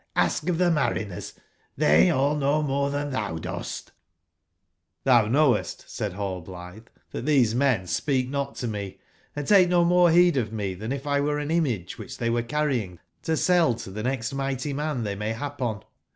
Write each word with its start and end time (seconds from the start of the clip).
ask 0.15 0.49
of 0.49 0.57
the 0.57 0.71
mari 0.71 1.05
nersXhey 1.05 2.11
all 2.11 2.35
know 2.35 2.63
more 2.63 2.89
than 2.89 3.11
thou 3.11 3.37
dost 3.37 3.91
''JP 5.05 5.05
*' 5.05 5.05
TThou 5.05 5.29
knowest,"saidnallblithe,'*that 5.29 7.25
thesemen 7.25 7.83
speaknot 7.87 8.55
to 8.57 8.67
me, 8.67 8.97
and 9.35 9.45
take 9.45 9.69
no 9.69 9.85
more 9.85 10.09
heed 10.09 10.37
of 10.37 10.51
me 10.51 10.73
than 10.73 10.91
if 10.91 11.05
1 11.05 11.23
were 11.23 11.37
an 11.37 11.51
image 11.51 11.99
which 11.99 12.17
they 12.17 12.31
were 12.31 12.41
carrying 12.41 12.97
to 13.21 13.37
sell 13.37 13.75
to 13.75 13.91
the 13.91 14.01
next 14.01 14.33
mighty 14.33 14.73
man 14.73 15.03
they 15.03 15.13
may 15.13 15.33
hap 15.33 15.61
on. 15.61 15.83